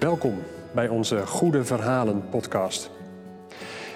Welkom 0.00 0.42
bij 0.72 0.88
onze 0.88 1.26
Goede 1.26 1.64
Verhalen 1.64 2.28
podcast. 2.30 2.90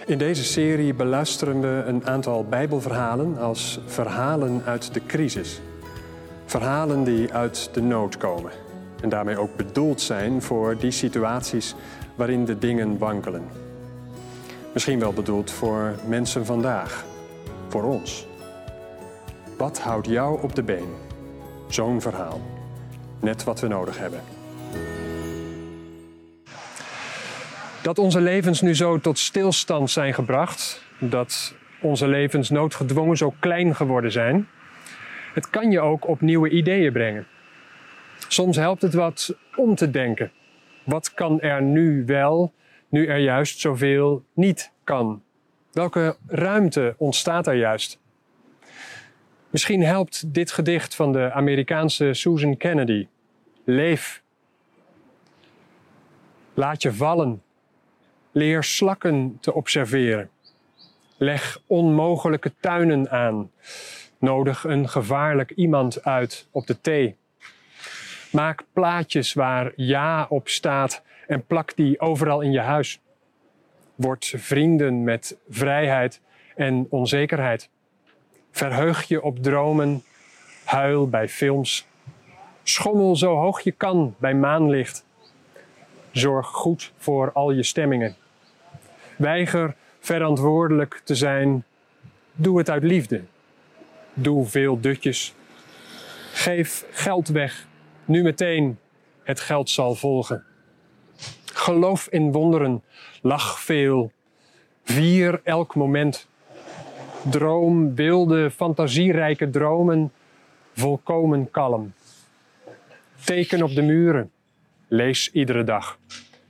In 0.07 0.19
deze 0.19 0.45
serie 0.45 0.95
beluisteren 0.95 1.61
we 1.61 1.83
een 1.87 2.07
aantal 2.07 2.45
Bijbelverhalen 2.45 3.39
als 3.39 3.81
verhalen 3.87 4.63
uit 4.65 4.95
de 4.95 5.07
crisis. 5.07 5.61
Verhalen 6.45 7.05
die 7.05 7.33
uit 7.33 7.71
de 7.73 7.83
nood 7.83 8.17
komen 8.17 8.53
en 9.03 9.09
daarmee 9.09 9.39
ook 9.39 9.57
bedoeld 9.57 10.01
zijn 10.01 10.43
voor 10.43 10.77
die 10.79 10.91
situaties 10.91 11.75
waarin 12.15 12.45
de 12.45 12.59
dingen 12.59 12.99
wankelen. 12.99 13.43
Misschien 14.73 15.01
wel 15.01 15.13
bedoeld 15.13 15.51
voor 15.51 15.95
mensen 16.07 16.47
vandaag, 16.47 17.05
voor 17.69 17.83
ons. 17.83 18.27
Wat 19.59 19.79
houdt 19.79 20.07
jou 20.07 20.43
op 20.43 20.55
de 20.55 20.63
been? 20.63 20.95
Zo'n 21.69 22.01
verhaal. 22.01 22.41
Net 23.21 23.45
wat 23.45 23.61
we 23.61 23.67
nodig 23.67 23.99
hebben. 23.99 24.34
Dat 27.85 27.99
onze 27.99 28.21
levens 28.21 28.61
nu 28.61 28.75
zo 28.75 28.99
tot 28.99 29.19
stilstand 29.19 29.91
zijn 29.91 30.15
gebracht, 30.15 30.83
dat 30.99 31.55
onze 31.81 32.09
levens 32.09 32.51
noodgedwongen 32.51 33.17
zo 33.17 33.35
klein 33.39 33.75
geworden 33.75 34.13
zijn, 34.13 34.49
het 35.35 35.51
kan 35.51 35.71
je 35.71 35.81
ook 35.81 36.09
op 36.09 36.21
nieuwe 36.21 36.49
ideeën 36.49 36.93
brengen. 36.93 37.27
Soms 38.29 38.57
helpt 38.57 38.83
het 38.83 38.95
wat 38.95 39.37
om 39.57 39.75
te 39.75 39.91
denken. 39.91 40.33
Wat 40.85 41.15
kan 41.15 41.41
er 41.41 41.63
nu 41.63 42.05
wel, 42.07 42.53
nu 42.89 43.07
er 43.07 43.19
juist 43.19 43.61
zoveel 43.61 44.25
niet 44.33 44.73
kan? 44.85 45.23
Welke 45.73 46.17
ruimte 46.27 46.95
ontstaat 46.99 47.47
er 47.47 47.57
juist? 47.57 48.01
Misschien 49.51 49.83
helpt 49.83 50.35
dit 50.35 50.53
gedicht 50.53 50.95
van 50.95 51.13
de 51.13 51.33
Amerikaanse 51.33 52.15
Susan 52.15 52.57
Kennedy. 52.57 53.07
Leef. 53.65 54.23
Laat 56.55 56.83
je 56.83 56.93
vallen. 56.93 57.44
Leer 58.35 58.63
slakken 58.63 59.39
te 59.41 59.55
observeren. 59.55 60.31
Leg 61.17 61.61
onmogelijke 61.67 62.53
tuinen 62.61 63.11
aan. 63.11 63.51
Nodig 64.19 64.65
een 64.65 64.89
gevaarlijk 64.89 65.51
iemand 65.51 66.05
uit 66.05 66.49
op 66.51 66.67
de 66.67 66.81
thee. 66.81 67.17
Maak 68.33 68.65
plaatjes 68.73 69.33
waar 69.33 69.73
ja 69.77 70.27
op 70.29 70.49
staat 70.49 71.03
en 71.27 71.47
plak 71.47 71.77
die 71.77 72.01
overal 72.01 72.41
in 72.41 72.53
je 72.53 72.61
huis. 72.61 73.01
Word 73.95 74.33
vrienden 74.37 75.05
met 75.05 75.37
vrijheid 75.49 76.21
en 76.57 76.87
onzekerheid. 76.91 77.69
Verheug 78.51 79.03
je 79.03 79.23
op 79.23 79.43
dromen, 79.43 80.03
huil 80.65 81.09
bij 81.09 81.29
films. 81.29 81.87
Schommel 82.63 83.17
zo 83.17 83.37
hoog 83.37 83.61
je 83.61 83.73
kan 83.73 84.15
bij 84.19 84.35
maanlicht. 84.35 85.05
Zorg 86.11 86.47
goed 86.47 86.93
voor 86.97 87.33
al 87.33 87.51
je 87.51 87.63
stemmingen. 87.63 88.17
Weiger 89.25 89.75
verantwoordelijk 90.01 91.01
te 91.05 91.15
zijn. 91.15 91.65
Doe 92.33 92.59
het 92.59 92.71
uit 92.71 92.83
liefde. 92.83 93.23
Doe 94.15 94.47
veel 94.47 94.81
dutjes. 94.81 95.35
Geef 96.33 96.87
geld 96.91 97.29
weg. 97.29 97.67
Nu 98.05 98.23
meteen. 98.23 98.79
Het 99.23 99.41
geld 99.41 99.71
zal 99.71 99.95
volgen. 99.95 100.45
Geloof 101.45 102.07
in 102.11 102.33
wonderen. 102.33 102.83
Lach 103.23 103.61
veel. 103.61 104.13
Vier 104.83 105.41
elk 105.45 105.75
moment. 105.75 106.29
Droom 107.31 107.95
wilde, 107.95 108.51
fantasierijke 108.51 109.51
dromen. 109.51 110.13
Volkomen 110.73 111.51
kalm. 111.51 111.93
Teken 113.25 113.63
op 113.63 113.75
de 113.75 113.83
muren. 113.83 114.31
Lees 114.89 115.31
iedere 115.31 115.65
dag. 115.65 115.99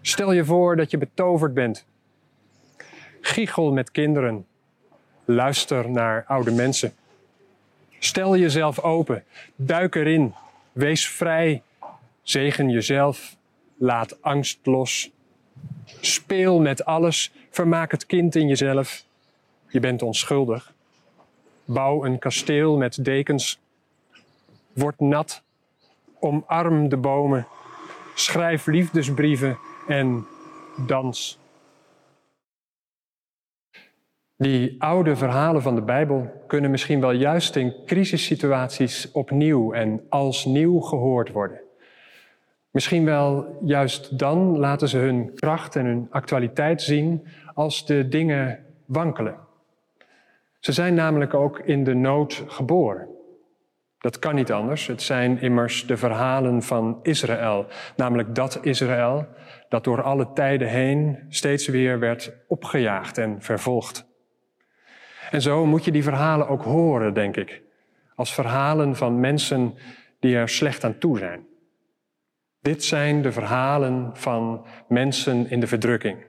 Stel 0.00 0.32
je 0.32 0.44
voor 0.44 0.76
dat 0.76 0.90
je 0.90 0.98
betoverd 0.98 1.54
bent. 1.54 1.86
Giechel 3.24 3.72
met 3.72 3.90
kinderen. 3.90 4.46
Luister 5.24 5.90
naar 5.90 6.24
oude 6.26 6.50
mensen. 6.50 6.94
Stel 7.98 8.36
jezelf 8.36 8.80
open. 8.80 9.24
Duik 9.56 9.94
erin. 9.94 10.34
Wees 10.72 11.08
vrij. 11.08 11.62
Zegen 12.22 12.68
jezelf. 12.68 13.36
Laat 13.76 14.22
angst 14.22 14.58
los. 14.62 15.10
Speel 16.00 16.60
met 16.60 16.84
alles. 16.84 17.32
Vermaak 17.50 17.90
het 17.90 18.06
kind 18.06 18.34
in 18.34 18.48
jezelf. 18.48 19.04
Je 19.68 19.80
bent 19.80 20.02
onschuldig. 20.02 20.72
Bouw 21.64 22.04
een 22.04 22.18
kasteel 22.18 22.76
met 22.76 23.04
dekens. 23.04 23.60
Word 24.72 25.00
nat. 25.00 25.42
Omarm 26.18 26.88
de 26.88 26.96
bomen. 26.96 27.46
Schrijf 28.14 28.66
liefdesbrieven 28.66 29.58
en 29.88 30.26
dans. 30.86 31.38
Die 34.36 34.82
oude 34.82 35.16
verhalen 35.16 35.62
van 35.62 35.74
de 35.74 35.82
Bijbel 35.82 36.44
kunnen 36.46 36.70
misschien 36.70 37.00
wel 37.00 37.10
juist 37.10 37.56
in 37.56 37.74
crisissituaties 37.86 39.10
opnieuw 39.12 39.72
en 39.72 40.00
als 40.08 40.44
nieuw 40.44 40.80
gehoord 40.80 41.32
worden. 41.32 41.60
Misschien 42.70 43.04
wel 43.04 43.58
juist 43.64 44.18
dan 44.18 44.58
laten 44.58 44.88
ze 44.88 44.98
hun 44.98 45.34
kracht 45.34 45.76
en 45.76 45.84
hun 45.84 46.06
actualiteit 46.10 46.82
zien 46.82 47.26
als 47.54 47.86
de 47.86 48.08
dingen 48.08 48.64
wankelen. 48.84 49.36
Ze 50.60 50.72
zijn 50.72 50.94
namelijk 50.94 51.34
ook 51.34 51.58
in 51.58 51.84
de 51.84 51.94
nood 51.94 52.44
geboren. 52.46 53.08
Dat 53.98 54.18
kan 54.18 54.34
niet 54.34 54.52
anders. 54.52 54.86
Het 54.86 55.02
zijn 55.02 55.40
immers 55.40 55.86
de 55.86 55.96
verhalen 55.96 56.62
van 56.62 56.98
Israël. 57.02 57.66
Namelijk 57.96 58.34
dat 58.34 58.58
Israël 58.62 59.26
dat 59.68 59.84
door 59.84 60.02
alle 60.02 60.32
tijden 60.32 60.68
heen 60.68 61.18
steeds 61.28 61.66
weer 61.66 61.98
werd 61.98 62.32
opgejaagd 62.48 63.18
en 63.18 63.42
vervolgd. 63.42 64.13
En 65.34 65.42
zo 65.42 65.66
moet 65.66 65.84
je 65.84 65.90
die 65.90 66.02
verhalen 66.02 66.48
ook 66.48 66.62
horen, 66.62 67.14
denk 67.14 67.36
ik. 67.36 67.62
Als 68.14 68.34
verhalen 68.34 68.96
van 68.96 69.20
mensen 69.20 69.74
die 70.20 70.36
er 70.36 70.48
slecht 70.48 70.84
aan 70.84 70.98
toe 70.98 71.18
zijn. 71.18 71.46
Dit 72.60 72.84
zijn 72.84 73.22
de 73.22 73.32
verhalen 73.32 74.10
van 74.12 74.66
mensen 74.88 75.50
in 75.50 75.60
de 75.60 75.66
verdrukking. 75.66 76.24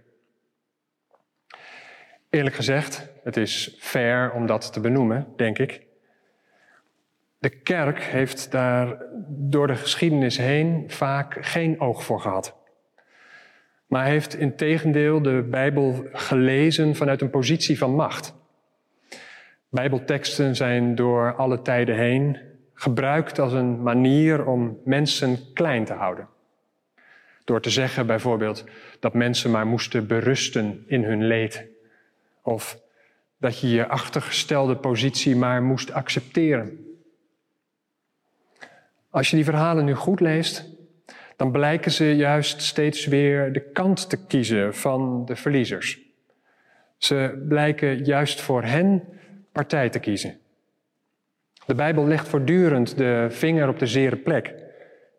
Eerlijk 2.30 2.56
gezegd, 2.56 3.10
het 3.24 3.38
is 3.38 3.76
fair 3.80 4.32
om 4.32 4.46
dat 4.46 4.74
te 4.74 4.80
benoemen, 4.80 5.28
denk 5.36 5.60
ik. 5.60 5.82
De 7.40 7.50
kerk 7.50 8.04
heeft 8.04 8.52
daar 8.52 8.98
door 9.28 9.68
de 9.68 9.76
geschiedenis 9.76 10.38
heen 10.38 10.84
vaak 10.88 11.38
geen 11.46 11.80
oog 11.80 12.04
voor 12.04 12.22
gehad. 12.22 12.56
Maar 13.88 14.06
heeft 14.06 14.36
in 14.36 14.56
tegendeel 14.56 15.22
de 15.22 15.48
Bijbel 15.50 16.06
gelezen 16.12 16.96
vanuit 16.96 17.22
een 17.22 17.30
positie 17.30 17.78
van 17.78 17.96
macht. 17.96 18.44
Bijbelteksten 19.76 20.56
zijn 20.56 20.96
door 20.96 21.36
alle 21.36 21.62
tijden 21.62 21.96
heen 21.96 22.38
gebruikt 22.74 23.40
als 23.40 23.54
een 23.54 23.84
manier 23.84 24.46
om 24.46 24.80
mensen 24.84 25.54
klein 25.54 25.86
te 25.86 25.94
houden. 25.94 26.28
Door 27.44 27.62
te 27.62 27.70
zeggen 27.70 28.08
bijvoorbeeld 28.08 28.64
dat 29.00 29.14
mensen 29.14 29.52
maar 29.52 29.68
moesten 29.68 30.08
berusten 30.08 30.84
in 30.88 31.04
hun 31.04 31.28
leed. 31.28 31.66
Of 32.42 32.80
dat 33.38 33.60
je 33.60 33.68
je 33.70 33.88
achtergestelde 33.88 34.76
positie 34.76 35.36
maar 35.36 35.64
moest 35.64 35.92
accepteren. 35.92 36.96
Als 39.10 39.30
je 39.30 39.36
die 39.36 39.46
verhalen 39.46 39.86
nu 39.86 39.94
goed 39.94 40.20
leest, 40.20 40.70
dan 41.36 41.52
blijken 41.52 41.92
ze 41.92 42.16
juist 42.16 42.62
steeds 42.62 43.06
weer 43.06 43.54
de 43.54 43.72
kant 43.72 44.10
te 44.10 44.26
kiezen 44.26 44.76
van 44.76 45.26
de 45.26 45.36
verliezers. 45.36 46.00
Ze 46.98 47.46
blijken 47.48 48.04
juist 48.04 48.42
voor 48.42 48.64
hen 48.64 49.04
partij 49.56 49.90
te 49.90 50.00
kiezen. 50.00 50.40
De 51.66 51.76
Bijbel 51.76 52.08
legt 52.08 52.28
voortdurend 52.28 52.98
de 52.98 53.28
vinger 53.30 53.68
op 53.70 53.80
de 53.80 53.88
zere 53.88 54.16
plek, 54.16 54.54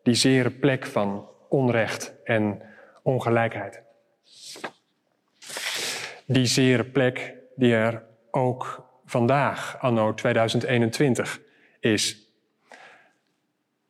die 0.03 0.15
zere 0.15 0.51
plek 0.51 0.87
van 0.87 1.29
onrecht 1.49 2.15
en 2.25 2.63
ongelijkheid. 3.03 3.83
Die 6.27 6.47
zere 6.47 6.85
plek 6.85 7.35
die 7.55 7.75
er 7.75 8.03
ook 8.31 8.89
vandaag, 9.05 9.77
anno 9.81 10.15
2021, 10.15 11.41
is. 11.81 12.31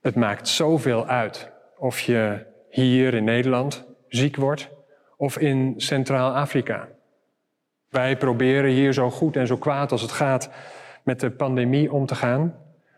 Het 0.00 0.14
maakt 0.14 0.48
zoveel 0.48 1.06
uit 1.06 1.50
of 1.76 2.00
je 2.00 2.46
hier 2.70 3.14
in 3.14 3.24
Nederland 3.24 3.86
ziek 4.08 4.36
wordt 4.36 4.68
of 5.16 5.38
in 5.38 5.74
Centraal-Afrika. 5.76 6.88
Wij 7.96 8.16
proberen 8.16 8.70
hier 8.70 8.92
zo 8.92 9.10
goed 9.10 9.36
en 9.36 9.46
zo 9.46 9.56
kwaad 9.56 9.92
als 9.92 10.02
het 10.02 10.12
gaat 10.12 10.50
met 11.02 11.20
de 11.20 11.30
pandemie 11.30 11.92
om 11.92 12.06
te 12.06 12.14
gaan. 12.14 12.54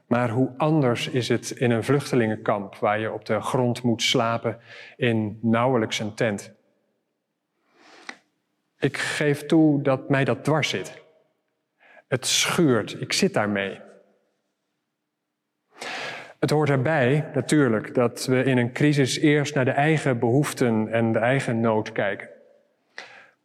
Maar 0.06 0.30
hoe 0.30 0.54
anders 0.56 1.08
is 1.08 1.28
het 1.28 1.50
in 1.50 1.70
een 1.70 1.84
vluchtelingenkamp 1.84 2.74
waar 2.74 2.98
je 2.98 3.12
op 3.12 3.24
de 3.24 3.40
grond 3.40 3.82
moet 3.82 4.02
slapen 4.02 4.58
in 4.96 5.38
nauwelijks 5.42 5.98
een 5.98 6.14
tent? 6.14 6.52
Ik 8.78 8.96
geef 8.96 9.46
toe 9.46 9.82
dat 9.82 10.08
mij 10.08 10.24
dat 10.24 10.44
dwars 10.44 10.68
zit. 10.68 11.02
Het 12.08 12.26
schuurt, 12.26 13.00
ik 13.00 13.12
zit 13.12 13.34
daarmee. 13.34 13.80
Het 16.38 16.50
hoort 16.50 16.70
erbij, 16.70 17.30
natuurlijk, 17.34 17.94
dat 17.94 18.26
we 18.26 18.44
in 18.44 18.58
een 18.58 18.72
crisis 18.72 19.18
eerst 19.18 19.54
naar 19.54 19.64
de 19.64 19.70
eigen 19.70 20.18
behoeften 20.18 20.88
en 20.92 21.12
de 21.12 21.18
eigen 21.18 21.60
nood 21.60 21.92
kijken. 21.92 22.36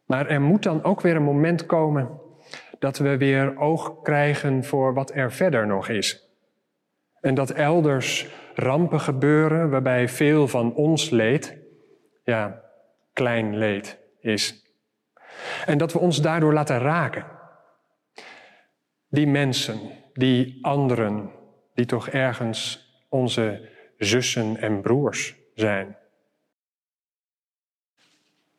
Maar 0.04 0.26
er 0.26 0.40
moet 0.40 0.62
dan 0.62 0.84
ook 0.84 1.00
weer 1.00 1.16
een 1.16 1.22
moment 1.22 1.66
komen 1.66 2.20
dat 2.78 2.98
we 2.98 3.16
weer 3.16 3.58
oog 3.58 4.02
krijgen 4.02 4.64
voor 4.64 4.94
wat 4.94 5.14
er 5.14 5.32
verder 5.32 5.66
nog 5.66 5.88
is. 5.88 6.28
En 7.20 7.34
dat 7.34 7.50
elders 7.50 8.28
rampen 8.54 9.00
gebeuren 9.00 9.70
waarbij 9.70 10.08
veel 10.08 10.48
van 10.48 10.74
ons 10.74 11.10
leed, 11.10 11.58
ja, 12.24 12.62
klein 13.12 13.56
leed 13.58 13.98
is. 14.20 14.62
En 15.66 15.78
dat 15.78 15.92
we 15.92 15.98
ons 15.98 16.20
daardoor 16.20 16.52
laten 16.52 16.78
raken. 16.78 17.26
Die 19.08 19.26
mensen, 19.26 19.78
die 20.12 20.58
anderen, 20.62 21.30
die 21.74 21.86
toch 21.86 22.08
ergens 22.08 22.88
onze 23.08 23.68
zussen 23.96 24.56
en 24.56 24.80
broers 24.80 25.36
zijn. 25.54 25.96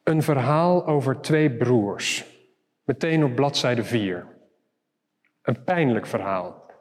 Een 0.05 0.23
verhaal 0.23 0.85
over 0.87 1.21
twee 1.21 1.51
broers, 1.51 2.25
meteen 2.83 3.23
op 3.23 3.35
bladzijde 3.35 3.83
4. 3.83 4.27
Een 5.41 5.63
pijnlijk 5.63 6.05
verhaal. 6.05 6.71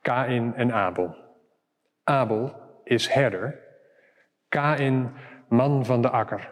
Kain 0.00 0.54
en 0.54 0.72
Abel. 0.72 1.16
Abel 2.04 2.54
is 2.84 3.08
herder, 3.08 3.58
Kain 4.48 5.12
man 5.48 5.84
van 5.84 6.02
de 6.02 6.10
akker. 6.10 6.50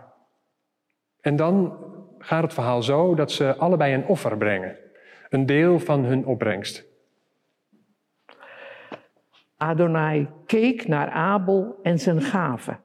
En 1.21 1.37
dan 1.37 1.79
gaat 2.19 2.43
het 2.43 2.55
verhaal 2.55 2.83
zo 2.83 3.15
dat 3.15 3.33
ze 3.33 3.57
allebei 3.57 3.95
een 3.95 4.07
offer 4.07 4.37
brengen, 4.37 4.77
een 5.29 5.47
deel 5.47 5.79
van 5.79 6.05
hun 6.05 6.27
opbrengst. 6.27 6.85
Adonai 9.57 10.29
keek 10.47 10.89
naar 10.89 11.11
Abel 11.11 11.79
en 11.83 11.99
zijn 11.99 12.21
gave. 12.21 12.77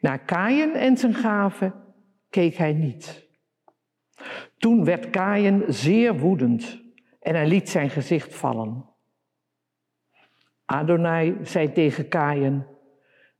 Naar 0.00 0.18
Kain 0.18 0.74
en 0.74 0.96
zijn 0.96 1.14
gave 1.14 1.82
keek 2.34 2.56
hij 2.56 2.72
niet. 2.72 3.26
Toen 4.58 4.84
werd 4.84 5.10
Kain 5.10 5.64
zeer 5.68 6.18
woedend 6.18 6.82
en 7.20 7.34
hij 7.34 7.46
liet 7.46 7.70
zijn 7.70 7.90
gezicht 7.90 8.34
vallen. 8.34 8.84
Adonai 10.64 11.36
zei 11.42 11.72
tegen 11.72 12.08
Kain: 12.08 12.66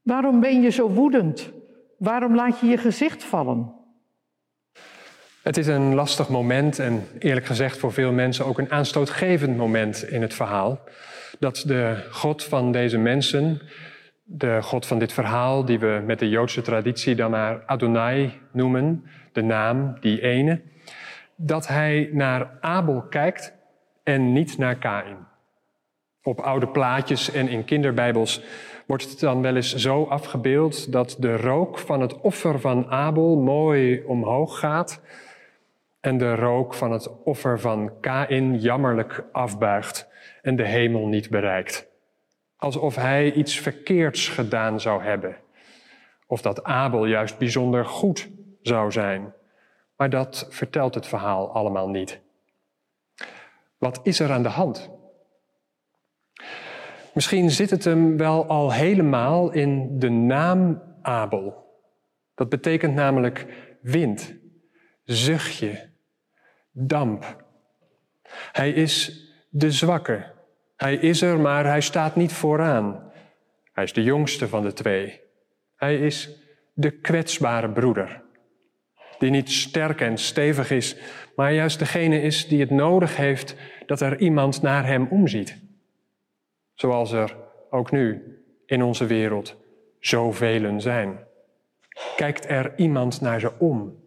Waarom 0.03 0.41
ben 0.41 0.63
je 0.63 0.71
zo 0.71 0.91
woedend? 0.91 1.53
Waarom 1.99 2.35
laat 2.35 2.61
je 2.61 2.67
je 2.67 2.77
gezicht 2.77 3.25
vallen? 3.25 3.75
Het 5.43 5.57
is 5.57 5.67
een 5.67 5.95
lastig 5.95 6.29
moment 6.29 6.79
en 6.79 7.07
eerlijk 7.19 7.47
gezegd 7.47 7.79
voor 7.79 7.93
veel 7.93 8.13
mensen 8.13 8.47
ook 8.47 8.59
een 8.59 8.71
aanstootgevend 8.71 9.57
moment 9.57 10.03
in 10.03 10.23
het 10.23 10.35
verhaal. 10.35 10.81
Dat 11.39 11.63
de 11.67 12.09
God 12.11 12.45
van 12.45 12.73
deze 12.73 12.99
mensen, 12.99 13.61
de 14.25 14.63
God 14.63 14.87
van 14.87 14.99
dit 14.99 15.13
verhaal, 15.13 15.65
die 15.65 15.79
we 15.79 16.03
met 16.07 16.19
de 16.19 16.29
Joodse 16.29 16.63
traditie 16.63 17.15
dan 17.15 17.31
maar 17.31 17.63
Adonai 17.67 18.41
noemen, 18.53 19.05
de 19.33 19.43
naam, 19.43 19.97
die 20.01 20.21
ene, 20.21 20.61
dat 21.37 21.67
hij 21.67 22.09
naar 22.13 22.59
Abel 22.61 23.03
kijkt 23.03 23.55
en 24.03 24.33
niet 24.33 24.59
naar 24.59 24.77
Kain. 24.77 25.17
Op 26.23 26.41
oude 26.41 26.69
plaatjes 26.69 27.33
en 27.33 27.49
in 27.49 27.65
kinderbijbels 27.65 28.43
wordt 28.87 29.11
het 29.11 29.21
dan 29.21 29.43
wel 29.43 29.57
eens 29.57 29.75
zo 29.75 30.05
afgebeeld 30.05 30.93
dat 30.93 31.17
de 31.19 31.37
rook 31.37 31.79
van 31.79 32.01
het 32.01 32.21
offer 32.21 32.61
van 32.61 32.87
Abel 32.91 33.37
mooi 33.37 34.03
omhoog 34.07 34.59
gaat 34.59 35.03
en 36.01 36.19
de 36.19 36.35
rook 36.35 36.75
van 36.75 36.93
het 36.93 37.23
offer 37.23 37.61
van 37.61 37.93
Kain 38.01 38.59
jammerlijk 38.59 39.25
afbuigt 39.33 40.09
en 40.43 40.57
de 40.57 40.67
hemel 40.67 41.07
niet 41.07 41.31
bereikt. 41.31 41.94
Alsof 42.65 42.95
hij 42.97 43.33
iets 43.33 43.59
verkeerds 43.61 44.29
gedaan 44.29 44.81
zou 44.81 45.03
hebben. 45.03 45.37
Of 46.27 46.43
dat 46.43 46.63
Abel 46.63 47.07
juist 47.07 47.39
bijzonder 47.39 47.85
goed 47.85 48.31
zou 48.63 48.93
zijn. 48.93 49.35
Maar 49.97 50.11
dat 50.11 50.47
vertelt 50.51 50.95
het 50.95 51.07
verhaal 51.07 51.55
allemaal 51.55 51.89
niet. 51.89 52.21
Wat 53.79 54.01
is 54.03 54.21
er 54.21 54.33
aan 54.33 54.43
de 54.43 54.49
hand? 54.49 54.91
Misschien 57.15 57.51
zit 57.51 57.71
het 57.71 57.85
hem 57.85 58.17
wel 58.17 58.47
al 58.47 58.73
helemaal 58.73 59.51
in 59.51 59.99
de 59.99 60.11
naam 60.11 60.83
Abel. 61.03 61.73
Dat 62.35 62.49
betekent 62.49 62.95
namelijk 62.95 63.47
wind, 63.81 64.35
zuchtje, 65.03 65.91
damp. 66.73 67.45
Hij 68.53 68.71
is 68.71 69.23
de 69.51 69.71
zwakke. 69.71 70.34
Hij 70.77 70.95
is 70.95 71.23
er, 71.23 71.41
maar 71.41 71.65
hij 71.65 71.81
staat 71.81 72.17
niet 72.17 72.33
vooraan. 72.33 73.13
Hij 73.73 73.85
is 73.85 73.93
de 73.93 74.03
jongste 74.03 74.49
van 74.49 74.63
de 74.63 74.73
twee. 74.73 75.21
Hij 75.77 75.99
is 75.99 76.43
de 76.73 76.91
kwetsbare 76.91 77.71
broeder. 77.71 78.23
Die 79.19 79.31
niet 79.31 79.51
sterk 79.51 80.01
en 80.01 80.19
stevig 80.19 80.71
is, 80.71 80.97
maar 81.37 81.53
juist 81.53 81.79
degene 81.79 82.21
is 82.21 82.49
die 82.49 82.61
het 82.61 82.71
nodig 82.71 83.17
heeft 83.17 83.57
dat 83.87 84.01
er 84.01 84.19
iemand 84.19 84.63
naar 84.63 84.87
hem 84.87 85.07
omziet. 85.11 85.63
Zoals 86.75 87.13
er 87.13 87.37
ook 87.71 87.91
nu 87.91 88.23
in 88.67 88.83
onze 88.83 89.07
wereld 89.07 89.57
zoveel 90.01 90.81
zijn. 90.81 91.19
Kijkt 92.17 92.49
er 92.49 92.73
iemand 92.77 93.21
naar 93.21 93.41
ze 93.41 93.59
om? 93.59 94.03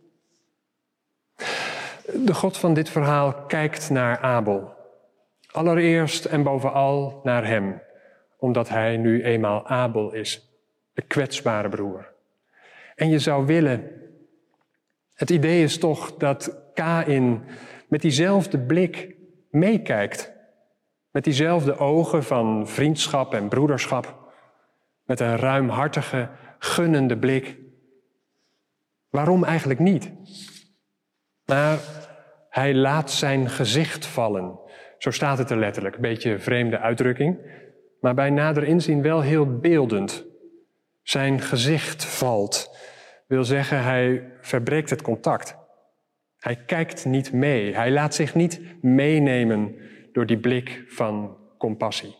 De 2.13 2.33
God 2.33 2.57
van 2.57 2.73
dit 2.73 2.89
verhaal 2.89 3.33
kijkt 3.33 3.89
naar 3.89 4.19
Abel. 4.19 4.76
Allereerst 5.51 6.25
en 6.25 6.43
bovenal 6.43 7.21
naar 7.23 7.47
hem, 7.47 7.81
omdat 8.37 8.69
hij 8.69 8.97
nu 8.97 9.23
eenmaal 9.23 9.67
Abel 9.67 10.13
is, 10.13 10.49
de 10.93 11.01
kwetsbare 11.01 11.69
broer. 11.69 12.13
En 12.95 13.09
je 13.09 13.19
zou 13.19 13.45
willen, 13.45 13.91
het 15.13 15.29
idee 15.29 15.63
is 15.63 15.77
toch 15.77 16.17
dat 16.17 16.57
Kain 16.73 17.43
met 17.87 18.01
diezelfde 18.01 18.59
blik 18.59 19.15
meekijkt, 19.49 20.31
met 21.11 21.23
diezelfde 21.23 21.77
ogen 21.77 22.23
van 22.23 22.67
vriendschap 22.67 23.33
en 23.33 23.47
broederschap, 23.47 24.31
met 25.03 25.19
een 25.19 25.37
ruimhartige, 25.37 26.29
gunnende 26.59 27.17
blik. 27.17 27.57
Waarom 29.09 29.43
eigenlijk 29.43 29.79
niet? 29.79 30.11
Maar 31.45 31.79
hij 32.49 32.73
laat 32.75 33.11
zijn 33.11 33.49
gezicht 33.49 34.05
vallen. 34.05 34.59
Zo 34.97 35.11
staat 35.11 35.37
het 35.37 35.49
er 35.49 35.57
letterlijk. 35.57 35.95
Een 35.95 36.01
beetje 36.01 36.39
vreemde 36.39 36.79
uitdrukking, 36.79 37.37
maar 37.99 38.13
bij 38.13 38.29
nader 38.29 38.63
inzien 38.63 39.01
wel 39.01 39.21
heel 39.21 39.57
beeldend. 39.59 40.25
Zijn 41.03 41.39
gezicht 41.39 42.05
valt, 42.05 42.77
wil 43.27 43.43
zeggen 43.43 43.83
hij 43.83 44.31
verbreekt 44.41 44.89
het 44.89 45.01
contact. 45.01 45.57
Hij 46.37 46.55
kijkt 46.55 47.05
niet 47.05 47.33
mee, 47.33 47.75
hij 47.75 47.91
laat 47.91 48.15
zich 48.15 48.35
niet 48.35 48.61
meenemen 48.81 49.75
door 50.11 50.25
die 50.25 50.39
blik 50.39 50.83
van 50.87 51.37
compassie. 51.57 52.15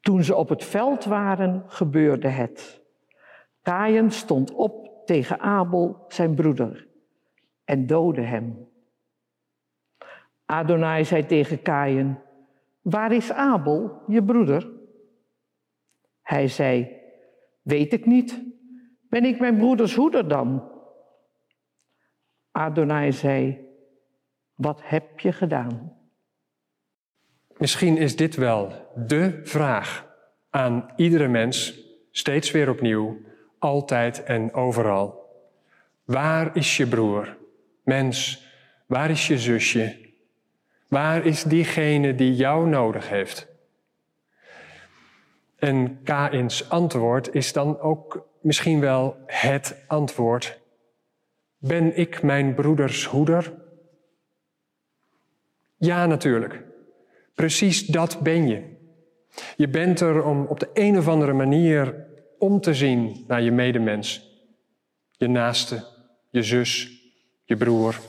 Toen 0.00 0.24
ze 0.24 0.34
op 0.34 0.48
het 0.48 0.64
veld 0.64 1.04
waren, 1.04 1.64
gebeurde 1.66 2.28
het. 2.28 2.82
Kain 3.62 4.10
stond 4.10 4.52
op 4.52 5.06
tegen 5.06 5.40
Abel, 5.40 6.04
zijn 6.08 6.34
broeder 6.34 6.86
en 7.64 7.86
doodde 7.86 8.22
hem. 8.22 8.68
Adonai 10.46 11.04
zei 11.04 11.26
tegen 11.26 11.62
Kain, 11.62 12.18
waar 12.82 13.12
is 13.12 13.32
Abel, 13.32 14.02
je 14.06 14.22
broeder? 14.22 14.70
Hij 16.22 16.48
zei, 16.48 17.00
weet 17.62 17.92
ik 17.92 18.06
niet. 18.06 18.42
Ben 19.08 19.24
ik 19.24 19.38
mijn 19.40 19.56
broeders 19.56 19.94
hoeder 19.94 20.28
dan? 20.28 20.72
Adonai 22.50 23.12
zei, 23.12 23.66
wat 24.54 24.80
heb 24.82 25.20
je 25.20 25.32
gedaan? 25.32 25.96
Misschien 27.56 27.96
is 27.96 28.16
dit 28.16 28.36
wel 28.36 28.92
de 28.94 29.40
vraag 29.44 30.14
aan 30.50 30.92
iedere 30.96 31.28
mens, 31.28 31.80
steeds 32.10 32.50
weer 32.50 32.70
opnieuw, 32.70 33.20
altijd 33.58 34.22
en 34.22 34.52
overal. 34.52 35.24
Waar 36.04 36.56
is 36.56 36.76
je 36.76 36.86
broer? 36.86 37.36
Mens, 37.84 38.46
waar 38.86 39.10
is 39.10 39.26
je 39.26 39.38
zusje? 39.38 40.05
Waar 40.88 41.26
is 41.26 41.42
diegene 41.42 42.14
die 42.14 42.34
jou 42.34 42.68
nodig 42.68 43.08
heeft? 43.08 43.46
En 45.56 46.02
Kains 46.02 46.68
antwoord 46.68 47.34
is 47.34 47.52
dan 47.52 47.80
ook 47.80 48.28
misschien 48.40 48.80
wel 48.80 49.16
het 49.26 49.84
antwoord. 49.86 50.60
Ben 51.58 51.96
ik 51.96 52.22
mijn 52.22 52.54
broeders 52.54 53.04
hoeder? 53.04 53.52
Ja, 55.76 56.06
natuurlijk. 56.06 56.62
Precies 57.34 57.86
dat 57.86 58.20
ben 58.20 58.48
je. 58.48 58.74
Je 59.56 59.68
bent 59.68 60.00
er 60.00 60.24
om 60.24 60.46
op 60.46 60.60
de 60.60 60.70
een 60.74 60.98
of 60.98 61.08
andere 61.08 61.32
manier 61.32 62.06
om 62.38 62.60
te 62.60 62.74
zien 62.74 63.24
naar 63.26 63.42
je 63.42 63.50
medemens, 63.50 64.30
je 65.10 65.28
naaste, 65.28 65.84
je 66.30 66.42
zus, 66.42 67.00
je 67.44 67.56
broer. 67.56 68.00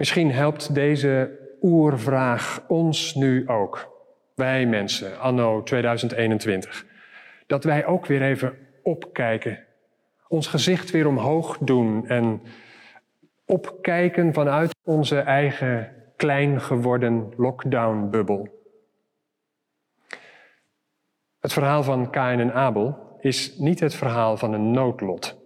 Misschien 0.00 0.32
helpt 0.32 0.74
deze 0.74 1.38
oervraag 1.60 2.64
ons 2.68 3.14
nu 3.14 3.48
ook. 3.48 3.98
wij 4.34 4.66
mensen, 4.66 5.18
anno 5.18 5.62
2021, 5.62 6.86
dat 7.46 7.64
wij 7.64 7.86
ook 7.86 8.06
weer 8.06 8.22
even 8.22 8.58
opkijken, 8.82 9.64
ons 10.28 10.46
gezicht 10.46 10.90
weer 10.90 11.06
omhoog 11.06 11.58
doen 11.58 12.08
en 12.08 12.42
opkijken 13.44 14.32
vanuit 14.32 14.74
onze 14.84 15.18
eigen 15.18 15.92
klein 16.16 16.60
geworden 16.60 17.32
lockdown-bubbel. 17.36 18.48
Het 21.40 21.52
verhaal 21.52 21.82
van 21.82 22.10
Kain 22.10 22.40
en 22.40 22.52
Abel 22.52 23.16
is 23.18 23.58
niet 23.58 23.80
het 23.80 23.94
verhaal 23.94 24.36
van 24.36 24.52
een 24.52 24.70
noodlot. 24.70 25.38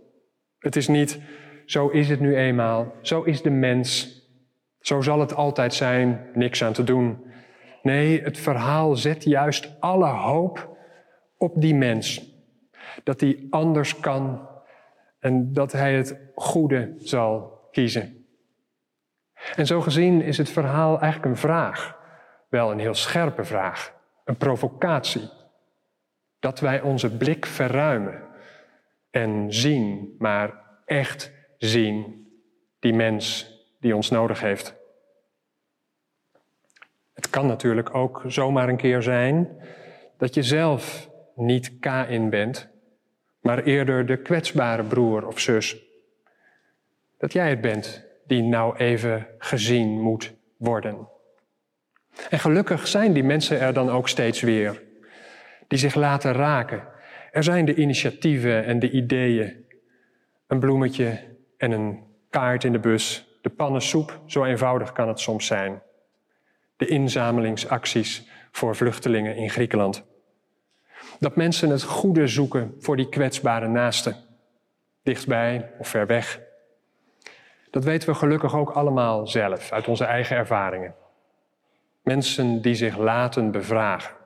Het 0.59 0.77
is 0.77 0.89
niet, 0.89 1.21
zo 1.67 1.89
is 1.89 2.09
het 2.09 2.21
nu 2.21 2.37
eenmaal, 2.37 2.95
zo 3.01 3.23
is 3.23 3.43
de 3.43 3.51
mens, 3.51 4.23
zo 4.85 5.01
zal 5.01 5.21
het 5.21 5.35
altijd 5.35 5.75
zijn, 5.75 6.27
niks 6.35 6.65
aan 6.65 6.73
te 6.73 6.85
doen. 6.85 7.25
Nee, 7.83 8.23
het 8.23 8.39
verhaal 8.39 8.97
zet 8.97 9.25
juist 9.25 9.77
alle 9.81 10.07
hoop 10.07 10.77
op 11.39 11.61
die 11.61 11.75
mens. 11.75 12.33
Dat 13.03 13.21
hij 13.21 13.47
anders 13.51 14.01
kan 14.01 14.49
en 15.19 15.53
dat 15.53 15.73
hij 15.73 15.95
het 15.95 16.17
goede 16.35 16.95
zal 16.99 17.61
kiezen. 17.71 18.27
En 19.57 19.67
zo 19.67 19.81
gezien 19.81 20.23
is 20.23 20.39
het 20.39 20.51
verhaal 20.51 21.01
eigenlijk 21.01 21.33
een 21.33 21.41
vraag. 21.41 21.99
Wel 22.49 22.71
een 22.71 22.79
heel 22.79 22.95
scherpe 22.95 23.45
vraag, 23.45 23.95
een 24.25 24.37
provocatie. 24.37 25.31
Dat 26.39 26.61
wij 26.61 26.81
onze 26.81 27.17
blik 27.17 27.47
verruimen 27.47 28.23
en 29.11 29.53
zien, 29.53 30.15
maar 30.19 30.63
echt 30.85 31.33
zien, 31.59 32.27
die 32.79 32.95
mens 32.95 33.54
die 33.85 33.97
ons 33.97 34.11
nodig 34.11 34.41
heeft. 34.41 34.75
Het 37.15 37.31
kan 37.31 37.47
natuurlijk 37.47 37.95
ook 37.95 38.23
zomaar 38.27 38.69
een 38.69 38.77
keer 38.77 39.03
zijn 39.03 39.49
dat 40.19 40.35
je 40.35 40.43
zelf 40.43 41.11
niet 41.35 41.79
K-in 41.81 42.31
bent, 42.31 42.69
maar 43.41 43.63
eerder 43.63 44.07
de 44.07 44.17
kwetsbare 44.17 44.85
broer 44.85 45.27
of 45.27 45.41
zus. 45.41 45.77
Dat 47.19 47.33
jij 47.33 47.49
het 47.49 47.61
bent 47.61 48.05
die 48.27 48.43
nou 48.43 48.77
even 48.77 49.27
gezien 49.39 50.01
moet 50.01 50.35
worden. 50.57 51.09
En 52.31 52.39
gelukkig 52.39 52.87
zijn 52.87 53.13
die 53.13 53.25
mensen 53.25 53.61
er 53.61 53.73
dan 53.73 53.91
ook 53.91 54.09
steeds 54.09 54.41
weer, 54.41 54.83
die 55.69 55.79
zich 55.79 55.95
laten 55.95 56.33
raken. 56.33 56.89
Er 57.31 57.43
zijn 57.43 57.65
de 57.65 57.75
initiatieven 57.75 58.65
en 58.65 58.79
de 58.79 58.91
ideeën. 58.91 59.67
Een 60.47 60.61
bloemetje 60.61 61.37
en 61.57 61.71
een 61.71 62.03
kaart 62.31 62.65
in 62.65 62.73
de 62.73 62.79
bus, 62.79 63.34
de 63.45 63.51
pannensoep, 63.51 64.21
zo 64.27 64.45
eenvoudig 64.45 64.93
kan 64.93 65.09
het 65.09 65.21
soms 65.21 65.47
zijn. 65.47 65.83
De 66.77 66.87
inzamelingsacties 66.87 68.29
voor 68.51 68.77
vluchtelingen 68.77 69.37
in 69.37 69.51
Griekenland. 69.51 70.05
Dat 71.21 71.37
mensen 71.37 71.71
het 71.71 71.83
goede 71.83 72.27
zoeken 72.27 72.75
voor 72.79 72.97
die 72.97 73.09
kwetsbare 73.09 73.69
naasten, 73.69 74.17
dichtbij 75.03 75.71
of 75.79 75.89
ver 75.89 76.07
weg. 76.07 76.41
Dat 77.71 77.85
weten 77.85 78.09
we 78.09 78.15
gelukkig 78.15 78.57
ook 78.57 78.71
allemaal 78.71 79.27
zelf, 79.27 79.73
uit 79.73 79.89
onze 79.89 80.05
eigen 80.05 80.37
ervaringen. 80.37 80.95
Mensen 82.03 82.63
die 82.63 82.75
zich 82.75 82.97
laten 82.97 83.51
bevragen, 83.51 84.17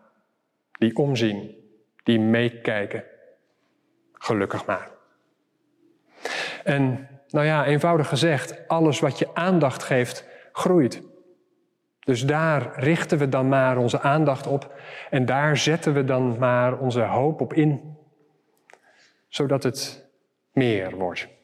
die 0.73 0.97
omzien, 0.97 1.57
die 2.03 2.21
meekijken. 2.21 3.05
Gelukkig 4.13 4.67
maar. 4.67 4.91
En 6.65 7.09
nou 7.29 7.47
ja, 7.47 7.67
eenvoudig 7.67 8.09
gezegd, 8.09 8.69
alles 8.69 9.01
wat 9.01 9.19
je 9.19 9.29
aandacht 9.35 9.83
geeft, 9.83 10.25
groeit. 10.53 11.03
Dus 12.01 12.27
daar 12.27 12.73
richten 12.75 13.19
we 13.19 13.29
dan 13.29 13.49
maar 13.49 13.77
onze 13.77 14.01
aandacht 14.01 14.47
op 14.47 14.81
en 15.11 15.27
daar 15.27 15.57
zetten 15.57 15.95
we 15.95 16.05
dan 16.05 16.39
maar 16.39 16.79
onze 16.79 17.03
hoop 17.03 17.41
op 17.41 17.53
in, 17.53 17.97
zodat 19.29 19.63
het 19.63 20.09
meer 20.53 20.97
wordt. 20.97 21.38